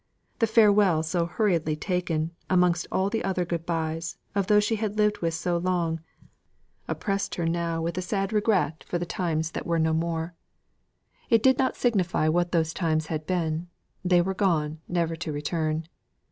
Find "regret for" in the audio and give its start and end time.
8.33-8.97